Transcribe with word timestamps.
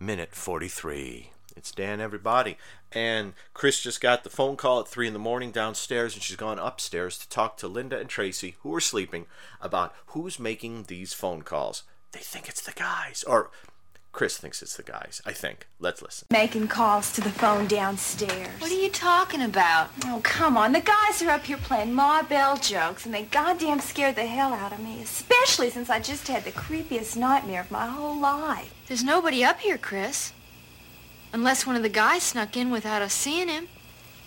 minute 0.00 0.34
43. 0.34 1.30
It's 1.54 1.72
Dan, 1.72 2.00
everybody. 2.00 2.56
And 2.90 3.34
Chris 3.52 3.82
just 3.82 4.00
got 4.00 4.24
the 4.24 4.30
phone 4.30 4.56
call 4.56 4.80
at 4.80 4.88
3 4.88 5.08
in 5.08 5.12
the 5.12 5.18
morning 5.18 5.50
downstairs, 5.50 6.14
and 6.14 6.22
she's 6.22 6.36
gone 6.36 6.58
upstairs 6.58 7.18
to 7.18 7.28
talk 7.28 7.58
to 7.58 7.68
Linda 7.68 7.98
and 7.98 8.08
Tracy, 8.08 8.56
who 8.62 8.74
are 8.74 8.80
sleeping, 8.80 9.26
about 9.60 9.94
who's 10.06 10.38
making 10.38 10.84
these 10.84 11.12
phone 11.12 11.42
calls. 11.42 11.82
They 12.12 12.20
think 12.20 12.48
it's 12.48 12.62
the 12.62 12.72
guys. 12.72 13.22
Or 13.24 13.50
Chris 14.12 14.36
thinks 14.36 14.60
it's 14.60 14.76
the 14.76 14.82
guys, 14.82 15.22
I 15.24 15.32
think. 15.32 15.68
Let's 15.78 16.02
listen. 16.02 16.26
Making 16.32 16.66
calls 16.68 17.12
to 17.12 17.20
the 17.20 17.30
phone 17.30 17.66
downstairs. 17.66 18.60
What 18.60 18.70
are 18.70 18.74
you 18.74 18.90
talking 18.90 19.40
about? 19.40 19.90
Oh, 20.04 20.20
come 20.24 20.56
on. 20.56 20.72
The 20.72 20.80
guys 20.80 21.22
are 21.22 21.30
up 21.30 21.44
here 21.44 21.56
playing 21.56 21.92
Ma 21.92 22.22
Bell 22.22 22.56
jokes, 22.56 23.06
and 23.06 23.14
they 23.14 23.22
goddamn 23.22 23.80
scared 23.80 24.16
the 24.16 24.26
hell 24.26 24.52
out 24.52 24.72
of 24.72 24.80
me, 24.80 25.00
especially 25.00 25.70
since 25.70 25.88
I 25.88 26.00
just 26.00 26.26
had 26.26 26.44
the 26.44 26.50
creepiest 26.50 27.16
nightmare 27.16 27.60
of 27.60 27.70
my 27.70 27.86
whole 27.86 28.18
life. 28.18 28.74
There's 28.88 29.04
nobody 29.04 29.44
up 29.44 29.60
here, 29.60 29.78
Chris. 29.78 30.32
Unless 31.32 31.64
one 31.64 31.76
of 31.76 31.82
the 31.82 31.88
guys 31.88 32.24
snuck 32.24 32.56
in 32.56 32.70
without 32.70 33.02
us 33.02 33.14
seeing 33.14 33.48
him. 33.48 33.68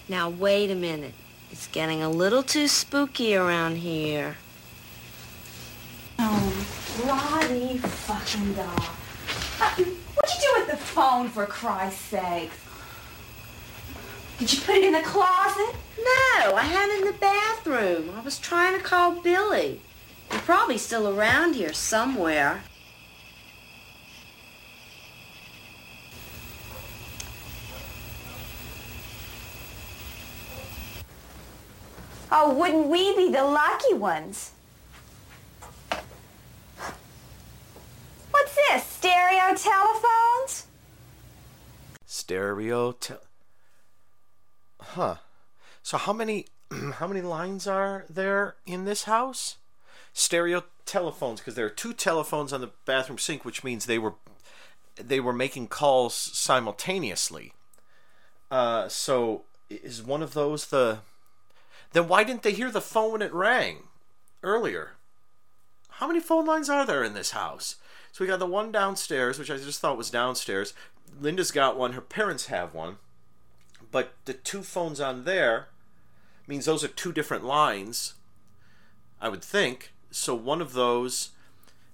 Now, 0.08 0.30
wait 0.30 0.72
a 0.72 0.75
minute. 0.75 1.14
It's 1.52 1.68
getting 1.68 2.02
a 2.02 2.09
little 2.09 2.42
too 2.42 2.70
spooky 2.70 3.36
around 3.36 3.75
here. 3.75 4.38
Oh, 6.18 6.66
bloody 7.03 7.78
fucking 7.78 8.53
dog. 8.53 8.84
What'd 9.72 9.88
you 9.88 10.42
do 10.42 10.59
with 10.59 10.72
the 10.72 10.78
phone, 10.78 11.30
for 11.30 11.45
Christ's 11.45 12.02
sake? 12.02 12.52
Did 14.39 14.53
you 14.53 14.61
put 14.61 14.75
it 14.75 14.83
in 14.83 14.94
the 14.94 15.02
closet? 15.02 15.75
No, 15.97 16.56
I 16.56 16.64
had 16.64 16.89
it 16.89 17.02
in 17.02 17.08
the 17.08 17.17
bathroom. 17.19 18.11
I 18.16 18.22
was 18.22 18.39
trying 18.39 18.78
to 18.78 18.84
call 18.84 19.11
Billy. 19.22 19.80
He's 20.31 20.41
probably 20.41 20.78
still 20.78 21.08
around 21.08 21.56
here 21.56 21.73
somewhere. 21.73 22.64
Oh, 32.31 32.53
wouldn't 32.53 32.88
we 32.88 33.16
be 33.16 33.31
the 33.31 33.44
lucky 33.44 33.94
ones? 33.94 34.52
What's 38.31 38.56
this? 38.56 38.84
Telephones? 39.56 40.68
Stereo 42.06 42.92
te- 42.94 43.14
Huh. 44.80 45.16
So 45.82 45.98
how 45.98 46.14
many 46.14 46.46
how 46.96 47.08
many 47.08 47.22
lines 47.22 47.68
are 47.68 48.06
there 48.09 48.56
in 48.66 48.86
this 48.86 49.04
house? 49.04 49.58
Stereo 50.14 50.64
telephones 50.86 51.40
because 51.40 51.56
there 51.56 51.66
are 51.66 51.70
two 51.70 51.94
telephones 51.94 52.54
on 52.54 52.62
the 52.62 52.72
bathroom 52.86 53.18
sink 53.18 53.46
which 53.46 53.64
means 53.64 53.86
they 53.86 53.98
were 53.98 54.14
they 54.96 55.20
were 55.20 55.34
making 55.34 55.68
calls 55.68 56.14
simultaneously. 56.14 57.54
Uh, 58.52 58.88
so 58.88 59.44
is 59.70 60.04
one 60.04 60.22
of 60.22 60.34
those 60.34 60.68
the 60.68 61.00
then 61.94 62.08
why 62.08 62.24
didn't 62.24 62.44
they 62.44 62.53
hear 62.53 62.72
the 62.72 62.81
phone 62.81 63.13
when 63.13 63.22
it 63.22 63.34
rang 63.34 63.88
earlier? 64.44 64.94
How 65.90 66.08
many 66.08 66.19
phone 66.19 66.46
lines 66.46 66.69
are 66.69 66.86
there 66.86 67.03
in 67.03 67.13
this 67.13 67.31
house? 67.31 67.75
So 68.13 68.24
we 68.24 68.28
got 68.28 68.38
the 68.38 68.46
one 68.46 68.72
downstairs, 68.72 69.40
which 69.40 69.50
I 69.50 69.57
just 69.57 69.79
thought 69.81 69.97
was 69.97 70.12
downstairs. 70.12 70.75
Linda's 71.19 71.50
got 71.50 71.79
one. 71.79 71.94
Her 71.94 72.01
parents 72.01 72.46
have 72.46 72.75
one. 72.75 72.97
But 73.91 74.13
the 74.25 74.35
two 74.35 74.62
phones 74.62 75.01
on 75.01 75.24
there 75.24 75.69
means 76.46 76.66
those 76.66 76.84
are 76.84 76.90
two 76.90 77.12
different 77.12 77.44
lines, 77.44 78.13
I 79.19 79.29
would 79.29 79.44
think. 79.44 79.94
So 80.12 80.35
one 80.35 80.62
of 80.62 80.74
those 80.74 81.29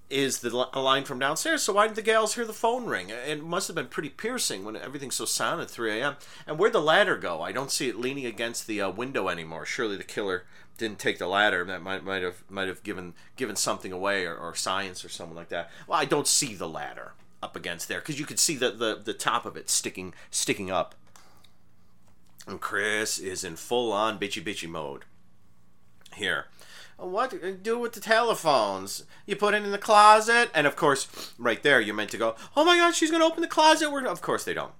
is 0.10 0.40
the 0.40 0.68
a 0.74 0.82
line 0.82 1.04
from 1.04 1.20
downstairs. 1.20 1.62
So 1.62 1.74
why 1.74 1.86
didn't 1.86 1.96
the 1.96 2.02
gals 2.02 2.36
hear 2.36 2.46
the 2.46 2.54
phone 2.54 2.86
ring? 2.86 3.10
It 3.10 3.44
must 3.44 3.68
have 3.68 3.76
been 3.76 3.88
pretty 3.88 4.10
piercing 4.10 4.66
when 4.66 4.76
everything's 4.76 5.16
so 5.16 5.26
silent 5.26 5.62
at 5.62 5.70
3 5.70 6.00
a.m. 6.00 6.16
And 6.48 6.58
where'd 6.58 6.74
the 6.74 6.82
ladder 6.82 7.16
go? 7.16 7.42
I 7.42 7.52
don't 7.52 7.72
see 7.72 7.90
it 7.90 8.00
leaning 8.00 8.26
against 8.26 8.66
the 8.66 8.82
uh, 8.82 8.90
window 8.90 9.30
anymore. 9.30 9.66
Surely 9.66 9.98
the 9.98 10.04
killer 10.04 10.46
didn't 10.78 11.00
take 11.00 11.20
the 11.20 11.28
ladder. 11.28 11.64
That 11.64 11.84
might 11.84 12.04
might 12.04 12.24
have 12.24 12.44
might 12.50 12.68
have 12.68 12.82
given 12.84 13.14
given 13.36 13.56
something 13.56 13.92
away 13.92 14.26
or, 14.26 14.36
or 14.36 14.56
science 14.56 15.06
or 15.06 15.10
something 15.10 15.36
like 15.36 15.50
that. 15.50 15.70
Well, 15.88 16.00
I 16.00 16.06
don't 16.06 16.28
see 16.28 16.56
the 16.56 16.70
ladder 16.70 17.14
up 17.44 17.56
against 17.56 17.88
there 17.88 18.00
because 18.00 18.20
you 18.20 18.26
could 18.26 18.40
see 18.40 18.56
the, 18.56 18.72
the 18.72 19.00
the 19.04 19.14
top 19.14 19.46
of 19.46 19.56
it 19.56 19.70
sticking 19.70 20.14
sticking 20.32 20.72
up. 20.72 20.96
And 22.48 22.60
Chris 22.60 23.20
is 23.20 23.44
in 23.44 23.58
full 23.58 23.92
on 23.92 24.18
bitchy 24.18 24.44
bitchy 24.44 24.68
mode 24.68 25.06
here. 26.20 26.46
What 27.00 27.64
do 27.64 27.80
with 27.80 27.94
the 27.94 28.02
telephones? 28.02 29.06
You 29.26 29.38
put 29.38 29.54
it 29.54 29.64
in 29.64 29.72
the 29.72 29.78
closet, 29.78 30.50
and 30.54 30.68
of 30.68 30.76
course, 30.76 31.34
right 31.38 31.62
there, 31.64 31.80
you're 31.80 31.96
meant 31.96 32.12
to 32.12 32.18
go. 32.18 32.36
Oh 32.58 32.66
my 32.66 32.78
God, 32.78 32.94
she's 32.94 33.10
gonna 33.10 33.26
open 33.26 33.42
the 33.42 33.48
closet. 33.48 33.92
We're 33.92 34.06
of 34.06 34.22
course 34.22 34.44
they 34.44 34.54
don't. 34.54 34.74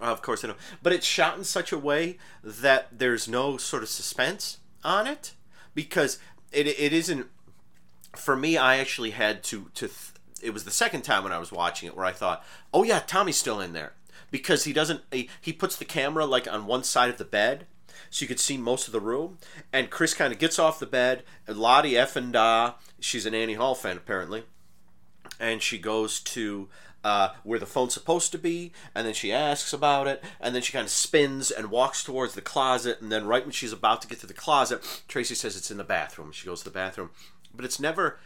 Of 0.00 0.22
course 0.22 0.42
they 0.42 0.48
don't. 0.48 0.58
But 0.82 0.92
it's 0.94 1.06
shot 1.06 1.36
in 1.36 1.44
such 1.44 1.72
a 1.72 1.78
way 1.78 2.18
that 2.42 2.88
there's 2.98 3.28
no 3.28 3.58
sort 3.58 3.82
of 3.82 3.90
suspense 3.90 4.58
on 4.82 5.06
it 5.06 5.34
because 5.74 6.18
it 6.52 6.66
it 6.66 6.92
isn't. 6.92 7.26
For 8.14 8.34
me, 8.34 8.56
I 8.56 8.78
actually 8.78 9.10
had 9.10 9.42
to 9.44 9.70
to. 9.74 9.88
Th- 9.88 10.12
it 10.42 10.50
was 10.54 10.64
the 10.64 10.70
second 10.70 11.02
time 11.02 11.22
when 11.22 11.32
I 11.32 11.38
was 11.38 11.52
watching 11.52 11.86
it 11.86 11.96
where 11.96 12.04
I 12.06 12.12
thought, 12.12 12.44
oh 12.72 12.82
yeah, 12.82 13.00
Tommy's 13.00 13.38
still 13.38 13.60
in 13.60 13.72
there 13.74 13.92
because 14.30 14.64
he 14.64 14.72
doesn't. 14.72 15.02
He, 15.12 15.28
he 15.40 15.52
puts 15.52 15.76
the 15.76 15.84
camera 15.84 16.24
like 16.24 16.50
on 16.50 16.66
one 16.66 16.82
side 16.82 17.10
of 17.10 17.18
the 17.18 17.24
bed 17.24 17.66
so 18.10 18.22
you 18.22 18.28
could 18.28 18.40
see 18.40 18.56
most 18.56 18.86
of 18.86 18.92
the 18.92 19.00
room. 19.00 19.38
And 19.72 19.90
Chris 19.90 20.14
kind 20.14 20.32
of 20.32 20.38
gets 20.38 20.58
off 20.58 20.78
the 20.78 20.86
bed. 20.86 21.22
And 21.46 21.58
Lottie 21.58 21.94
Da, 21.94 22.74
she's 23.00 23.26
an 23.26 23.34
Annie 23.34 23.54
Hall 23.54 23.74
fan 23.74 23.96
apparently, 23.96 24.44
and 25.38 25.62
she 25.62 25.78
goes 25.78 26.20
to 26.20 26.68
uh, 27.06 27.30
where 27.44 27.60
the 27.60 27.66
phone's 27.66 27.94
supposed 27.94 28.32
to 28.32 28.38
be, 28.38 28.72
and 28.92 29.06
then 29.06 29.14
she 29.14 29.32
asks 29.32 29.72
about 29.72 30.08
it, 30.08 30.24
and 30.40 30.54
then 30.54 30.62
she 30.62 30.72
kind 30.72 30.86
of 30.86 30.90
spins 30.90 31.52
and 31.52 31.70
walks 31.70 32.02
towards 32.02 32.34
the 32.34 32.42
closet, 32.42 33.00
and 33.00 33.12
then 33.12 33.28
right 33.28 33.44
when 33.44 33.52
she's 33.52 33.72
about 33.72 34.02
to 34.02 34.08
get 34.08 34.18
to 34.18 34.26
the 34.26 34.34
closet, 34.34 35.04
Tracy 35.06 35.36
says 35.36 35.56
it's 35.56 35.70
in 35.70 35.76
the 35.76 35.84
bathroom. 35.84 36.32
She 36.32 36.46
goes 36.46 36.60
to 36.60 36.64
the 36.64 36.74
bathroom, 36.74 37.10
but 37.54 37.64
it's 37.64 37.78
never 37.78 38.18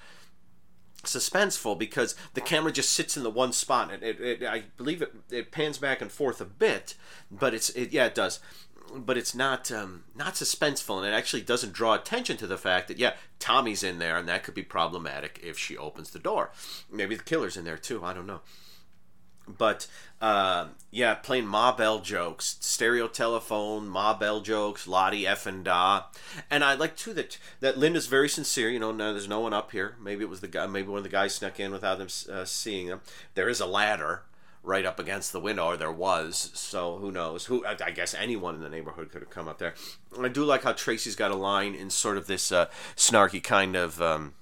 suspenseful 1.03 1.79
because 1.79 2.15
the 2.33 2.41
camera 2.41 2.73
just 2.73 2.91
sits 2.91 3.17
in 3.19 3.23
the 3.23 3.31
one 3.31 3.53
spot 3.53 3.91
and 3.93 4.03
it, 4.03 4.21
it, 4.21 4.43
I 4.43 4.65
believe 4.77 5.01
it, 5.01 5.15
it 5.31 5.51
pans 5.51 5.79
back 5.79 6.03
and 6.03 6.13
forth 6.13 6.43
a 6.43 6.45
bit 6.45 6.95
but 7.31 7.55
it's 7.55 7.71
it, 7.71 7.91
yeah 7.91 8.05
it 8.05 8.15
does 8.15 8.39
but 8.97 9.17
it's 9.17 9.35
not 9.35 9.71
um, 9.71 10.05
not 10.15 10.35
suspenseful, 10.35 10.99
and 10.99 11.07
it 11.07 11.17
actually 11.17 11.43
doesn't 11.43 11.73
draw 11.73 11.95
attention 11.95 12.37
to 12.39 12.47
the 12.47 12.59
fact 12.59 12.89
that 12.89 12.99
yeah, 12.99 13.15
Tommy's 13.39 13.83
in 13.83 13.99
there, 13.99 14.17
and 14.17 14.29
that 14.29 14.43
could 14.45 14.55
be 14.55 14.63
problematic 14.63 15.41
if 15.43 15.59
she 15.59 15.77
opens 15.77 16.11
the 16.11 16.19
door. 16.19 16.51
Maybe 16.91 17.15
the 17.15 17.23
killer's 17.23 17.57
in 17.57 17.65
there 17.65 17.79
too. 17.79 18.05
I 18.05 18.13
don't 18.13 18.27
know. 18.27 18.41
But 19.59 19.87
uh, 20.21 20.69
yeah, 20.91 21.15
playing 21.15 21.47
Ma 21.47 21.75
Bell 21.75 22.01
jokes, 22.01 22.57
stereo 22.61 23.09
telephone, 23.09 23.89
Ma 23.89 24.17
Bell 24.17 24.41
jokes, 24.41 24.87
Lottie 24.87 25.27
F 25.27 25.47
and 25.47 25.65
Da, 25.65 26.05
and 26.51 26.63
I 26.63 26.75
like 26.75 26.97
too 26.97 27.13
that 27.15 27.39
that 27.61 27.79
Linda's 27.79 28.07
very 28.07 28.29
sincere. 28.29 28.71
You 28.71 28.79
know, 28.79 28.93
no, 28.93 29.13
there's 29.13 29.29
no 29.29 29.41
one 29.41 29.53
up 29.55 29.73
here. 29.73 29.97
Maybe 30.01 30.23
it 30.23 30.31
was 30.31 30.41
the 30.41 30.49
guy. 30.49 30.67
Maybe 30.67 30.89
one 30.89 30.99
of 30.99 31.05
the 31.05 31.11
guys 31.11 31.35
snuck 31.35 31.59
in 31.59 31.73
without 31.73 31.99
them 31.99 32.09
uh, 32.33 32.45
seeing 32.45 32.89
them. 32.89 33.01
There 33.35 33.49
is 33.49 33.61
a 33.61 33.67
ladder 33.67 34.23
right 34.63 34.85
up 34.85 34.99
against 34.99 35.33
the 35.33 35.41
window, 35.41 35.67
or 35.67 35.77
there 35.77 35.93
was. 35.93 36.51
So 36.55 36.99
who 36.99 37.11
knows? 37.11 37.47
Who 37.47 37.65
I 37.67 37.91
guess 37.91 38.15
anyone 38.15 38.55
in 38.55 38.61
the 38.61 38.69
neighborhood 38.69 39.11
could 39.11 39.23
have 39.23 39.31
come 39.31 39.49
up 39.49 39.59
there. 39.59 39.75
I 40.21 40.29
do 40.29 40.45
like 40.45 40.63
how 40.63 40.73
Tracy's 40.73 41.17
got 41.17 41.31
a 41.31 41.37
line 41.37 41.75
in 41.75 41.91
sort 41.91 42.17
of 42.17 42.27
this 42.27 42.53
uh, 42.53 42.67
snarky 42.97 43.43
kind 43.43 43.77
of. 43.77 44.01
Um, 44.01 44.35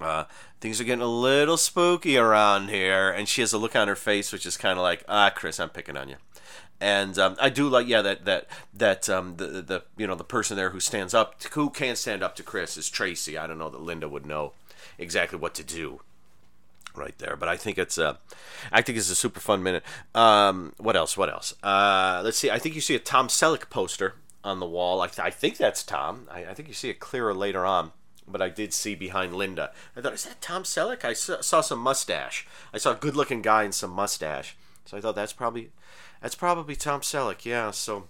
uh, 0.00 0.24
things 0.60 0.80
are 0.80 0.84
getting 0.84 1.02
a 1.02 1.06
little 1.06 1.56
spooky 1.56 2.16
around 2.18 2.68
here, 2.68 3.10
and 3.10 3.28
she 3.28 3.40
has 3.40 3.52
a 3.52 3.58
look 3.58 3.74
on 3.74 3.88
her 3.88 3.96
face 3.96 4.30
which 4.32 4.44
is 4.44 4.56
kind 4.56 4.78
of 4.78 4.82
like, 4.82 5.02
ah, 5.08 5.30
Chris, 5.34 5.58
I'm 5.58 5.70
picking 5.70 5.96
on 5.96 6.08
you. 6.08 6.16
And 6.78 7.18
um, 7.18 7.36
I 7.40 7.48
do 7.48 7.68
like, 7.68 7.88
yeah, 7.88 8.02
that 8.02 8.26
that 8.26 8.46
that 8.74 9.08
um, 9.08 9.36
the 9.36 9.46
the 9.62 9.84
you 9.96 10.06
know 10.06 10.14
the 10.14 10.24
person 10.24 10.56
there 10.56 10.70
who 10.70 10.80
stands 10.80 11.14
up, 11.14 11.38
to, 11.40 11.48
who 11.48 11.70
can't 11.70 11.96
stand 11.96 12.22
up 12.22 12.36
to 12.36 12.42
Chris 12.42 12.76
is 12.76 12.90
Tracy. 12.90 13.38
I 13.38 13.46
don't 13.46 13.58
know 13.58 13.70
that 13.70 13.80
Linda 13.80 14.08
would 14.08 14.26
know 14.26 14.52
exactly 14.98 15.38
what 15.38 15.54
to 15.54 15.64
do 15.64 16.00
right 16.96 17.16
there. 17.18 17.36
But 17.36 17.48
I 17.48 17.56
think 17.56 17.78
it's 17.78 17.98
a, 17.98 18.18
I 18.72 18.82
think 18.82 18.98
it's 18.98 19.10
a 19.10 19.14
super 19.14 19.40
fun 19.40 19.62
minute. 19.62 19.82
Um, 20.14 20.72
what 20.78 20.96
else? 20.96 21.16
What 21.16 21.28
else? 21.30 21.54
Uh, 21.62 22.20
let's 22.24 22.38
see. 22.38 22.50
I 22.50 22.58
think 22.58 22.74
you 22.74 22.80
see 22.80 22.94
a 22.94 22.98
Tom 23.00 23.28
Selleck 23.28 23.68
poster 23.70 24.14
on 24.44 24.60
the 24.60 24.66
wall. 24.66 25.00
I, 25.00 25.06
th- 25.08 25.18
I 25.26 25.30
think 25.30 25.56
that's 25.56 25.82
Tom. 25.82 26.28
I, 26.30 26.46
I 26.46 26.54
think 26.54 26.68
you 26.68 26.74
see 26.74 26.88
it 26.90 27.00
clearer 27.00 27.34
later 27.34 27.64
on. 27.66 27.92
but 28.28 28.42
I 28.42 28.48
did 28.48 28.72
see 28.72 28.94
behind 28.94 29.34
Linda. 29.34 29.72
I 29.96 30.00
thought, 30.00 30.14
is 30.14 30.24
that 30.24 30.40
Tom 30.40 30.62
Selleck? 30.64 31.04
I 31.04 31.12
saw, 31.12 31.60
some 31.60 31.78
mustache. 31.80 32.46
I 32.72 32.78
saw 32.78 32.92
a 32.92 32.96
good-looking 32.96 33.42
guy 33.42 33.62
and 33.64 33.74
some 33.74 33.90
mustache. 33.90 34.56
So 34.84 34.96
I 34.96 35.00
thought 35.00 35.16
that's 35.16 35.32
probably 35.32 35.70
that's 36.20 36.34
probably 36.36 36.76
Tom 36.76 37.00
Selleck. 37.00 37.44
Yeah. 37.44 37.70
So 37.72 38.06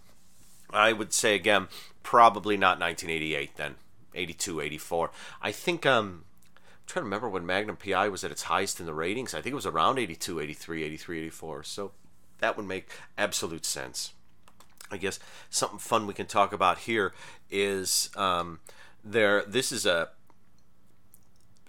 I 0.70 0.92
would 0.92 1.12
say 1.12 1.34
again, 1.34 1.68
probably 2.02 2.56
not 2.56 2.78
1988 2.80 3.56
then. 3.56 3.74
82, 4.14 4.60
84. 4.60 5.10
I 5.42 5.52
think 5.52 5.84
um 5.86 6.24
trying 6.86 7.02
to 7.02 7.06
remember 7.06 7.28
when 7.28 7.44
Magnum 7.44 7.76
PI 7.76 8.08
was 8.08 8.24
at 8.24 8.30
its 8.30 8.44
highest 8.44 8.80
in 8.80 8.86
the 8.86 8.94
ratings. 8.94 9.34
I 9.34 9.40
think 9.40 9.52
it 9.52 9.56
was 9.56 9.66
around 9.66 9.98
82, 9.98 10.40
83, 10.40 10.82
83, 10.84 11.18
84. 11.20 11.62
So 11.64 11.92
that 12.38 12.56
would 12.56 12.66
make 12.66 12.90
absolute 13.18 13.64
sense. 13.64 14.12
I 14.90 14.96
guess 14.96 15.18
something 15.50 15.78
fun 15.78 16.06
we 16.06 16.14
can 16.14 16.26
talk 16.26 16.52
about 16.52 16.78
here 16.78 17.12
is 17.50 18.10
um, 18.16 18.60
there. 19.04 19.42
This 19.42 19.72
is 19.72 19.84
a 19.84 20.10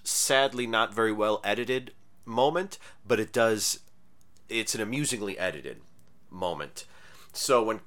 sadly 0.03 0.67
not 0.67 0.93
very 0.93 1.11
well 1.11 1.41
edited 1.43 1.93
moment, 2.25 2.77
but 3.05 3.19
it 3.19 3.33
does. 3.33 3.79
It's 4.49 4.75
an 4.75 4.81
amusingly 4.81 5.37
edited 5.39 5.81
moment. 6.29 6.85
So 7.33 7.63
when 7.63 7.79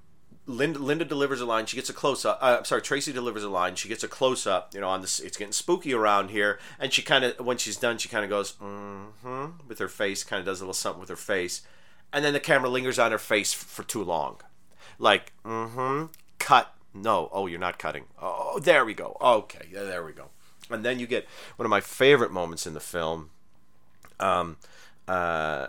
Linda, 0.47 0.79
Linda 0.79 1.05
delivers 1.05 1.41
a 1.41 1.47
line. 1.47 1.67
She 1.67 1.77
gets 1.77 1.91
a 1.91 1.93
close 1.93 2.25
up. 2.25 2.39
Uh, 2.43 2.57
I'm 2.59 2.65
sorry, 2.65 2.83
Tracy 2.83 3.13
delivers 3.13 3.45
a 3.45 3.49
line. 3.49 3.77
She 3.77 3.89
gets 3.89 4.03
a 4.03 4.09
close 4.09 4.47
up. 4.47 4.75
You 4.75 4.81
know, 4.81 4.89
on 4.89 5.01
this, 5.01 5.21
it's 5.21 5.37
getting 5.37 5.53
spooky 5.53 5.95
around 5.95 6.31
here. 6.31 6.59
And 6.79 6.93
she 6.93 7.03
kind 7.03 7.25
of, 7.25 7.39
when 7.45 7.57
she's 7.59 7.77
done, 7.77 7.99
she 7.99 8.09
kind 8.09 8.25
of 8.25 8.31
goes, 8.31 8.53
mm-hmm, 8.53 9.69
with 9.69 9.79
her 9.79 9.89
face. 9.89 10.25
Kind 10.25 10.41
of 10.41 10.47
does 10.47 10.61
a 10.61 10.65
little 10.65 10.75
something 10.75 11.01
with 11.01 11.09
her 11.09 11.17
face, 11.17 11.63
and 12.13 12.25
then 12.25 12.33
the 12.33 12.41
camera 12.41 12.69
lingers 12.69 12.99
on 12.99 13.13
her 13.13 13.19
face 13.19 13.53
f- 13.55 13.61
for 13.61 13.83
too 13.85 14.03
long, 14.03 14.39
like, 14.99 15.33
mm-hmm, 15.45 16.07
cut. 16.39 16.75
No, 16.93 17.29
oh, 17.33 17.47
you're 17.47 17.61
not 17.61 17.79
cutting. 17.79 18.05
Oh, 18.21 18.59
there 18.59 18.85
we 18.85 18.95
go. 18.95 19.17
Okay, 19.21 19.67
yeah, 19.73 19.85
there 19.85 20.05
we 20.05 20.13
go. 20.13 20.27
And 20.69 20.85
then 20.85 20.99
you 20.99 21.07
get 21.07 21.29
one 21.57 21.67
of 21.67 21.71
my 21.71 21.81
favorite 21.81 22.33
moments 22.33 22.67
in 22.67 22.75
the 22.75 22.81
film. 22.81 23.31
Um, 24.19 24.57
uh 25.07 25.69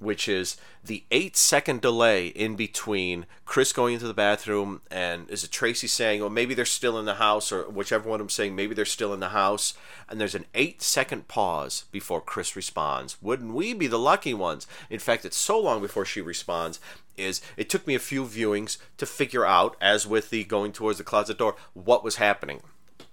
which 0.00 0.28
is 0.28 0.56
the 0.82 1.04
eight 1.10 1.36
second 1.36 1.80
delay 1.80 2.28
in 2.28 2.56
between 2.56 3.26
Chris 3.44 3.72
going 3.72 3.94
into 3.94 4.08
the 4.08 4.14
bathroom 4.14 4.80
and 4.90 5.30
is 5.30 5.44
it 5.44 5.52
Tracy 5.52 5.86
saying, 5.86 6.20
well, 6.20 6.30
maybe 6.30 6.54
they're 6.54 6.64
still 6.64 6.98
in 6.98 7.04
the 7.04 7.14
house, 7.16 7.52
or 7.52 7.64
whichever 7.70 8.08
one 8.08 8.20
I'm 8.20 8.30
saying, 8.30 8.56
maybe 8.56 8.74
they're 8.74 8.84
still 8.84 9.14
in 9.14 9.20
the 9.20 9.28
house. 9.28 9.74
And 10.08 10.20
there's 10.20 10.34
an 10.34 10.46
eight 10.54 10.82
second 10.82 11.28
pause 11.28 11.84
before 11.92 12.20
Chris 12.20 12.56
responds. 12.56 13.20
Wouldn't 13.22 13.54
we 13.54 13.74
be 13.74 13.86
the 13.86 13.98
lucky 13.98 14.34
ones? 14.34 14.66
In 14.88 14.98
fact, 14.98 15.24
it's 15.24 15.36
so 15.36 15.60
long 15.60 15.80
before 15.80 16.04
she 16.04 16.20
responds. 16.20 16.80
Is 17.16 17.42
it 17.56 17.68
took 17.68 17.86
me 17.86 17.94
a 17.94 18.00
few 18.00 18.24
viewings 18.24 18.78
to 18.96 19.04
figure 19.04 19.44
out, 19.44 19.76
as 19.80 20.06
with 20.06 20.30
the 20.30 20.44
going 20.44 20.72
towards 20.72 20.98
the 20.98 21.04
closet 21.04 21.38
door, 21.38 21.56
what 21.74 22.02
was 22.02 22.16
happening 22.16 22.62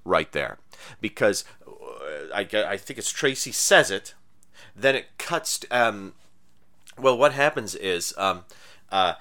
right 0.08 0.32
there. 0.32 0.58
Because 1.02 1.44
uh, 1.68 2.34
I, 2.34 2.48
I 2.54 2.78
think 2.78 2.98
it's 2.98 3.12
Tracy 3.12 3.52
says 3.52 3.92
it, 3.92 4.14
then 4.76 4.96
it 4.96 5.18
cuts. 5.18 5.60
Um, 5.70 6.14
well, 7.00 7.18
what 7.18 7.34
happens 7.34 7.76
is 7.76 8.14
um, 8.18 8.44
uh, 8.92 9.14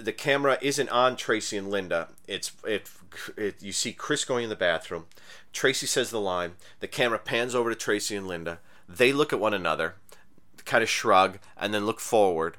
the 0.00 0.12
camera 0.12 0.58
isn't 0.60 0.88
on 0.90 1.16
Tracy 1.16 1.56
and 1.56 1.70
Linda. 1.70 2.08
It's 2.26 2.52
it, 2.64 2.90
it. 3.36 3.62
You 3.62 3.72
see 3.72 3.92
Chris 3.92 4.24
going 4.24 4.44
in 4.44 4.50
the 4.50 4.56
bathroom. 4.56 5.06
Tracy 5.52 5.86
says 5.86 6.10
the 6.10 6.20
line. 6.20 6.52
The 6.80 6.88
camera 6.88 7.18
pans 7.18 7.54
over 7.54 7.70
to 7.70 7.76
Tracy 7.76 8.16
and 8.16 8.28
Linda. 8.28 8.58
They 8.88 9.12
look 9.12 9.32
at 9.32 9.40
one 9.40 9.54
another, 9.54 9.94
kind 10.64 10.82
of 10.82 10.90
shrug, 10.90 11.38
and 11.56 11.74
then 11.74 11.86
look 11.86 12.00
forward. 12.00 12.56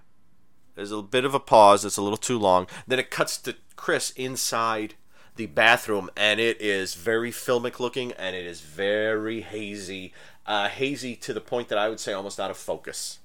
There's 0.76 0.92
a 0.92 1.02
bit 1.02 1.26
of 1.26 1.34
a 1.34 1.40
pause. 1.40 1.86
It's 1.86 1.98
a 1.98 2.02
little 2.02 2.18
too 2.18 2.38
long. 2.38 2.68
Then 2.88 3.00
it 3.00 3.10
cuts 3.10 3.38
to 3.40 3.56
Chris 3.76 4.12
inside 4.12 4.96
the 5.36 5.46
bathroom, 5.46 6.10
and 6.18 6.40
it 6.40 6.60
is 6.62 6.96
very 6.96 7.32
filmic 7.32 7.80
looking, 7.80 8.12
and 8.14 8.36
it 8.36 8.46
is 8.46 8.62
very 8.62 9.42
hazy, 9.42 10.14
uh, 10.46 10.68
hazy 10.68 11.16
to 11.16 11.34
the 11.34 11.42
point 11.42 11.70
that 11.70 11.78
I 11.78 11.90
would 11.90 12.00
say 12.00 12.14
almost 12.14 12.40
out 12.40 12.52
of 12.52 12.58
focus. 12.58 13.20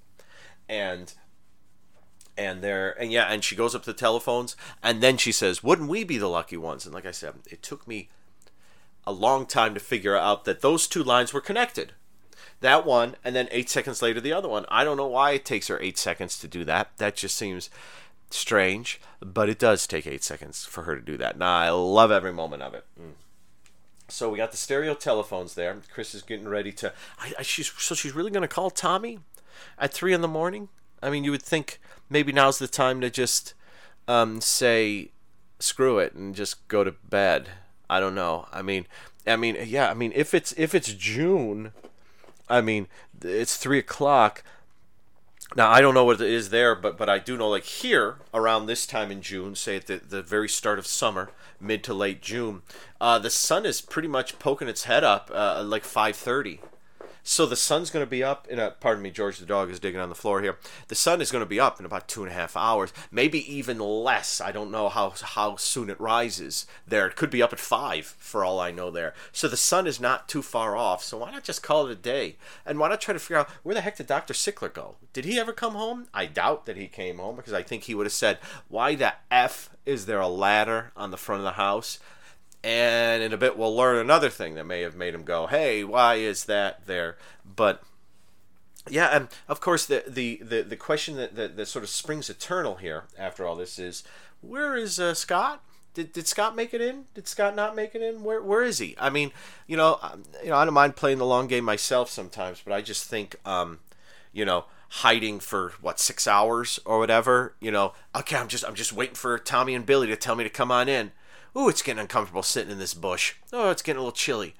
And 0.68 1.12
and 2.36 2.62
there 2.62 2.98
and 3.00 3.12
yeah 3.12 3.24
and 3.24 3.44
she 3.44 3.56
goes 3.56 3.74
up 3.74 3.82
to 3.82 3.92
the 3.92 3.98
telephones 3.98 4.56
and 4.82 5.02
then 5.02 5.16
she 5.16 5.32
says 5.32 5.62
wouldn't 5.62 5.88
we 5.88 6.04
be 6.04 6.18
the 6.18 6.28
lucky 6.28 6.56
ones? 6.56 6.84
And 6.84 6.94
like 6.94 7.06
i 7.06 7.10
said 7.10 7.34
it 7.50 7.62
took 7.62 7.86
me 7.86 8.08
a 9.06 9.12
long 9.12 9.46
time 9.46 9.74
to 9.74 9.80
figure 9.80 10.16
out 10.16 10.44
that 10.44 10.60
those 10.60 10.86
two 10.86 11.02
lines 11.02 11.32
were 11.32 11.40
connected. 11.40 11.92
That 12.60 12.86
one 12.86 13.16
and 13.24 13.34
then 13.34 13.48
eight 13.50 13.68
seconds 13.68 14.00
later 14.00 14.20
the 14.20 14.32
other 14.32 14.48
one. 14.48 14.64
I 14.68 14.84
don't 14.84 14.96
know 14.96 15.08
why 15.08 15.32
it 15.32 15.44
takes 15.44 15.68
her 15.68 15.80
eight 15.80 15.98
seconds 15.98 16.38
to 16.38 16.48
do 16.48 16.64
that. 16.64 16.96
That 16.98 17.16
just 17.16 17.36
seems 17.36 17.68
strange 18.30 19.00
but 19.20 19.48
it 19.48 19.58
does 19.58 19.86
take 19.86 20.06
eight 20.06 20.24
seconds 20.24 20.64
for 20.64 20.84
her 20.84 20.96
to 20.96 21.02
do 21.02 21.16
that 21.18 21.34
and 21.34 21.44
i 21.44 21.68
love 21.70 22.10
every 22.10 22.32
moment 22.32 22.62
of 22.62 22.74
it. 22.74 22.84
Mm. 22.98 23.12
so 24.08 24.30
we 24.30 24.38
got 24.38 24.50
the 24.50 24.56
stereo 24.56 24.94
telephones 24.94 25.54
there. 25.54 25.76
Chris 25.92 26.14
is 26.14 26.22
getting 26.22 26.48
ready 26.48 26.72
to 26.72 26.92
I, 27.18 27.32
I, 27.40 27.42
she's 27.42 27.70
so 27.70 27.94
she's 27.94 28.14
really 28.14 28.30
going 28.30 28.42
to 28.42 28.48
call 28.48 28.70
tommy 28.70 29.18
at 29.78 29.92
three 29.92 30.12
in 30.12 30.22
the 30.22 30.28
morning 30.28 30.68
I 31.02 31.10
mean, 31.10 31.24
you 31.24 31.30
would 31.32 31.42
think 31.42 31.80
maybe 32.08 32.32
now's 32.32 32.58
the 32.58 32.68
time 32.68 33.00
to 33.00 33.10
just 33.10 33.54
um, 34.06 34.40
say 34.40 35.10
screw 35.58 35.98
it 35.98 36.14
and 36.14 36.34
just 36.34 36.66
go 36.68 36.84
to 36.84 36.92
bed. 36.92 37.48
I 37.90 38.00
don't 38.00 38.14
know. 38.14 38.46
I 38.52 38.62
mean, 38.62 38.86
I 39.26 39.36
mean, 39.36 39.56
yeah. 39.66 39.90
I 39.90 39.94
mean, 39.94 40.12
if 40.14 40.34
it's 40.34 40.52
if 40.56 40.74
it's 40.74 40.92
June, 40.94 41.72
I 42.48 42.60
mean, 42.60 42.86
it's 43.20 43.56
three 43.56 43.78
o'clock. 43.78 44.42
Now 45.54 45.70
I 45.70 45.82
don't 45.82 45.94
know 45.94 46.04
what 46.04 46.20
it 46.20 46.30
is 46.30 46.50
there, 46.50 46.74
but 46.74 46.96
but 46.96 47.10
I 47.10 47.18
do 47.18 47.36
know 47.36 47.48
like 47.50 47.64
here 47.64 48.16
around 48.32 48.66
this 48.66 48.86
time 48.86 49.10
in 49.10 49.20
June, 49.20 49.54
say 49.54 49.76
at 49.76 49.86
the, 49.86 49.96
the 49.98 50.22
very 50.22 50.48
start 50.48 50.78
of 50.78 50.86
summer, 50.86 51.30
mid 51.60 51.84
to 51.84 51.94
late 51.94 52.22
June, 52.22 52.62
uh, 53.00 53.18
the 53.18 53.30
sun 53.30 53.66
is 53.66 53.80
pretty 53.80 54.08
much 54.08 54.38
poking 54.38 54.68
its 54.68 54.84
head 54.84 55.04
up 55.04 55.30
uh, 55.34 55.62
like 55.64 55.84
five 55.84 56.16
thirty. 56.16 56.60
So 57.24 57.46
the 57.46 57.56
sun's 57.56 57.90
going 57.90 58.04
to 58.04 58.10
be 58.10 58.24
up 58.24 58.48
in 58.48 58.58
a. 58.58 58.72
Pardon 58.72 59.02
me, 59.02 59.10
George 59.10 59.38
the 59.38 59.46
dog 59.46 59.70
is 59.70 59.78
digging 59.78 60.00
on 60.00 60.08
the 60.08 60.14
floor 60.14 60.42
here. 60.42 60.58
The 60.88 60.94
sun 60.94 61.20
is 61.20 61.30
going 61.30 61.42
to 61.42 61.48
be 61.48 61.60
up 61.60 61.78
in 61.78 61.86
about 61.86 62.08
two 62.08 62.22
and 62.22 62.30
a 62.30 62.34
half 62.34 62.56
hours, 62.56 62.92
maybe 63.12 63.38
even 63.52 63.78
less. 63.78 64.40
I 64.40 64.50
don't 64.50 64.72
know 64.72 64.88
how 64.88 65.10
how 65.22 65.56
soon 65.56 65.88
it 65.88 66.00
rises. 66.00 66.66
There, 66.86 67.06
it 67.06 67.14
could 67.14 67.30
be 67.30 67.42
up 67.42 67.52
at 67.52 67.60
five 67.60 68.06
for 68.18 68.44
all 68.44 68.58
I 68.58 68.72
know. 68.72 68.90
There, 68.90 69.14
so 69.30 69.46
the 69.46 69.56
sun 69.56 69.86
is 69.86 70.00
not 70.00 70.28
too 70.28 70.42
far 70.42 70.76
off. 70.76 71.04
So 71.04 71.18
why 71.18 71.30
not 71.30 71.44
just 71.44 71.62
call 71.62 71.86
it 71.86 71.92
a 71.92 71.96
day? 71.96 72.36
And 72.66 72.78
why 72.78 72.88
not 72.88 73.00
try 73.00 73.12
to 73.12 73.20
figure 73.20 73.38
out 73.38 73.50
where 73.62 73.74
the 73.74 73.82
heck 73.82 73.96
did 73.96 74.08
Doctor 74.08 74.34
Sickler 74.34 74.72
go? 74.72 74.96
Did 75.12 75.24
he 75.24 75.38
ever 75.38 75.52
come 75.52 75.74
home? 75.74 76.08
I 76.12 76.26
doubt 76.26 76.66
that 76.66 76.76
he 76.76 76.88
came 76.88 77.18
home 77.18 77.36
because 77.36 77.52
I 77.52 77.62
think 77.62 77.84
he 77.84 77.94
would 77.94 78.06
have 78.06 78.12
said, 78.12 78.38
"Why 78.68 78.96
the 78.96 79.14
f 79.30 79.70
is 79.86 80.06
there 80.06 80.20
a 80.20 80.28
ladder 80.28 80.90
on 80.96 81.12
the 81.12 81.16
front 81.16 81.40
of 81.40 81.44
the 81.44 81.52
house?" 81.52 81.98
And 82.64 83.22
in 83.22 83.32
a 83.32 83.36
bit, 83.36 83.58
we'll 83.58 83.74
learn 83.74 83.96
another 83.96 84.30
thing 84.30 84.54
that 84.54 84.64
may 84.64 84.82
have 84.82 84.94
made 84.94 85.14
him 85.14 85.24
go, 85.24 85.46
"Hey, 85.46 85.82
why 85.82 86.16
is 86.16 86.44
that 86.44 86.86
there?" 86.86 87.16
But 87.44 87.82
yeah, 88.88 89.08
and 89.08 89.28
of 89.48 89.60
course, 89.60 89.86
the 89.86 90.04
the 90.06 90.40
the, 90.42 90.62
the 90.62 90.76
question 90.76 91.16
that, 91.16 91.34
that, 91.34 91.56
that 91.56 91.66
sort 91.66 91.82
of 91.82 91.90
springs 91.90 92.30
eternal 92.30 92.76
here 92.76 93.04
after 93.18 93.46
all 93.46 93.56
this 93.56 93.78
is, 93.78 94.04
where 94.40 94.76
is 94.76 95.00
uh, 95.00 95.14
Scott? 95.14 95.62
Did, 95.94 96.12
did 96.12 96.26
Scott 96.26 96.56
make 96.56 96.72
it 96.72 96.80
in? 96.80 97.04
Did 97.14 97.28
Scott 97.28 97.54
not 97.54 97.76
make 97.76 97.94
it 97.94 98.02
in? 98.02 98.22
Where 98.22 98.42
where 98.42 98.62
is 98.62 98.78
he? 98.78 98.96
I 98.98 99.10
mean, 99.10 99.30
you 99.66 99.76
know, 99.76 99.98
um, 100.02 100.22
you 100.42 100.50
know, 100.50 100.56
I 100.56 100.64
don't 100.64 100.74
mind 100.74 100.96
playing 100.96 101.18
the 101.18 101.26
long 101.26 101.48
game 101.48 101.64
myself 101.64 102.10
sometimes, 102.10 102.62
but 102.64 102.72
I 102.72 102.80
just 102.80 103.08
think, 103.08 103.36
um, 103.44 103.80
you 104.32 104.44
know, 104.44 104.64
hiding 104.88 105.40
for 105.40 105.74
what 105.80 106.00
six 106.00 106.26
hours 106.26 106.80
or 106.84 106.98
whatever. 106.98 107.54
You 107.60 107.70
know, 107.70 107.92
okay, 108.16 108.36
I'm 108.36 108.48
just 108.48 108.64
I'm 108.64 108.74
just 108.74 108.92
waiting 108.92 109.14
for 109.14 109.38
Tommy 109.38 109.74
and 109.74 109.84
Billy 109.84 110.06
to 110.06 110.16
tell 110.16 110.34
me 110.34 110.44
to 110.44 110.50
come 110.50 110.70
on 110.72 110.88
in. 110.88 111.12
Ooh, 111.56 111.68
it's 111.68 111.82
getting 111.82 112.00
uncomfortable 112.00 112.42
sitting 112.42 112.72
in 112.72 112.78
this 112.78 112.94
bush. 112.94 113.34
Oh, 113.52 113.70
it's 113.70 113.82
getting 113.82 113.98
a 113.98 114.02
little 114.02 114.12
chilly. 114.12 114.54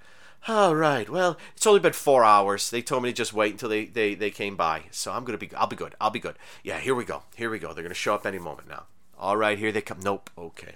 All 0.49 0.75
right. 0.75 1.09
Well, 1.09 1.39
it's 1.55 1.67
only 1.67 1.81
been 1.81 1.93
four 1.93 2.25
hours. 2.25 2.69
They 2.69 2.83
told 2.83 3.05
me 3.05 3.11
to 3.11 3.17
just 3.17 3.33
wait 3.33 3.53
until 3.53 3.69
they, 3.69 3.85
they, 3.85 4.15
they 4.15 4.31
came 4.31 4.57
by. 4.57 4.85
So 4.91 5.13
I'm 5.13 5.25
gonna 5.25 5.39
be. 5.39 5.51
I'll 5.55 5.69
be 5.69 5.77
good. 5.77 5.95
I'll 6.01 6.11
be 6.11 6.19
good. 6.19 6.37
Yeah. 6.65 6.81
Here 6.81 6.95
we 6.95 7.05
go. 7.05 7.23
Here 7.37 7.49
we 7.49 7.59
go. 7.59 7.73
They're 7.73 7.85
gonna 7.85 7.95
show 7.95 8.15
up 8.15 8.27
any 8.27 8.41
moment 8.41 8.69
now. 8.69 8.85
All 9.19 9.37
right. 9.37 9.57
Here 9.57 9.71
they 9.71 9.81
come. 9.81 10.01
Nope. 10.03 10.31
Okay. 10.37 10.75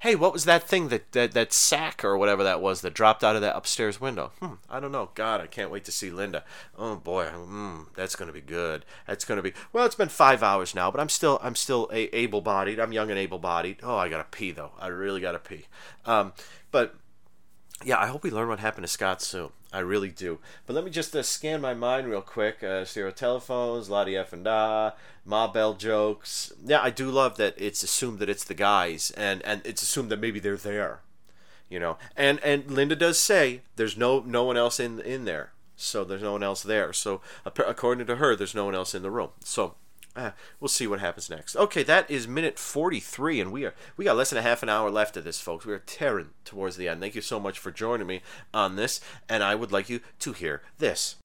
Hey, 0.00 0.14
what 0.14 0.32
was 0.32 0.44
that 0.44 0.68
thing 0.68 0.88
that 0.88 1.12
that, 1.12 1.32
that 1.32 1.52
sack 1.52 2.04
or 2.04 2.16
whatever 2.16 2.42
that 2.44 2.60
was 2.60 2.80
that 2.80 2.94
dropped 2.94 3.24
out 3.24 3.36
of 3.36 3.42
that 3.42 3.56
upstairs 3.56 4.00
window? 4.00 4.32
Hmm. 4.40 4.54
I 4.68 4.80
don't 4.80 4.92
know. 4.92 5.10
God, 5.14 5.40
I 5.40 5.46
can't 5.46 5.70
wait 5.70 5.84
to 5.84 5.92
see 5.92 6.10
Linda. 6.10 6.44
Oh 6.76 6.96
boy. 6.96 7.26
Hmm. 7.26 7.82
That's 7.94 8.16
gonna 8.16 8.32
be 8.32 8.40
good. 8.40 8.84
That's 9.06 9.24
gonna 9.24 9.42
be. 9.42 9.52
Well, 9.72 9.86
it's 9.86 9.94
been 9.94 10.08
five 10.08 10.42
hours 10.42 10.74
now, 10.74 10.90
but 10.90 11.00
I'm 11.00 11.08
still 11.08 11.38
I'm 11.42 11.54
still 11.54 11.88
a, 11.92 12.14
able-bodied. 12.14 12.78
I'm 12.78 12.92
young 12.92 13.10
and 13.10 13.18
able-bodied. 13.18 13.78
Oh, 13.82 13.96
I 13.96 14.08
gotta 14.08 14.26
pee 14.30 14.52
though. 14.52 14.72
I 14.78 14.88
really 14.88 15.20
gotta 15.20 15.38
pee. 15.38 15.66
Um, 16.04 16.32
but 16.70 16.96
yeah, 17.82 17.98
I 17.98 18.06
hope 18.06 18.22
we 18.22 18.30
learn 18.30 18.48
what 18.48 18.60
happened 18.60 18.84
to 18.84 18.92
Scott 18.92 19.22
soon. 19.22 19.50
I 19.72 19.80
really 19.80 20.10
do. 20.10 20.38
But 20.66 20.74
let 20.74 20.84
me 20.84 20.90
just 20.90 21.14
uh, 21.16 21.22
scan 21.22 21.60
my 21.60 21.74
mind 21.74 22.06
real 22.08 22.20
quick. 22.20 22.62
Uh, 22.62 22.84
stereo 22.84 23.10
telephones, 23.10 23.90
Lottie 23.90 24.16
F 24.16 24.32
and 24.32 24.44
Da, 24.44 24.92
Ma 25.24 25.50
Bell 25.50 25.74
jokes. 25.74 26.52
Yeah, 26.64 26.80
I 26.80 26.90
do 26.90 27.10
love 27.10 27.36
that 27.38 27.54
it's 27.56 27.82
assumed 27.82 28.20
that 28.20 28.28
it's 28.28 28.44
the 28.44 28.54
guys, 28.54 29.10
and 29.16 29.42
and 29.42 29.62
it's 29.64 29.82
assumed 29.82 30.10
that 30.10 30.20
maybe 30.20 30.38
they're 30.38 30.56
there. 30.56 31.00
You 31.68 31.80
know, 31.80 31.98
and 32.16 32.38
and 32.44 32.70
Linda 32.70 32.94
does 32.94 33.18
say 33.18 33.62
there's 33.76 33.96
no 33.96 34.20
no 34.20 34.44
one 34.44 34.56
else 34.56 34.78
in 34.78 35.00
in 35.00 35.24
there, 35.24 35.52
so 35.74 36.04
there's 36.04 36.22
no 36.22 36.32
one 36.32 36.42
else 36.44 36.62
there. 36.62 36.92
So 36.92 37.20
according 37.44 38.06
to 38.06 38.16
her, 38.16 38.36
there's 38.36 38.54
no 38.54 38.66
one 38.66 38.74
else 38.74 38.94
in 38.94 39.02
the 39.02 39.10
room. 39.10 39.30
So 39.42 39.74
Uh, 40.16 40.30
we'll 40.60 40.68
see 40.68 40.86
what 40.86 41.00
happens 41.00 41.28
next. 41.28 41.56
Okay, 41.56 41.82
that 41.82 42.10
is 42.10 42.28
minute 42.28 42.58
43, 42.58 43.40
and 43.40 43.52
we 43.52 43.64
are 43.64 43.74
we 43.96 44.04
got 44.04 44.16
less 44.16 44.30
than 44.30 44.38
a 44.38 44.42
half 44.42 44.62
an 44.62 44.68
hour 44.68 44.90
left 44.90 45.16
of 45.16 45.24
this, 45.24 45.40
folks. 45.40 45.66
We 45.66 45.72
are 45.72 45.80
tearing 45.80 46.30
towards 46.44 46.76
the 46.76 46.88
end. 46.88 47.00
Thank 47.00 47.14
you 47.14 47.22
so 47.22 47.40
much 47.40 47.58
for 47.58 47.70
joining 47.70 48.06
me 48.06 48.22
on 48.52 48.76
this, 48.76 49.00
and 49.28 49.42
I 49.42 49.54
would 49.54 49.72
like 49.72 49.88
you 49.88 50.00
to 50.20 50.32
hear 50.32 50.62
this. 50.78 51.16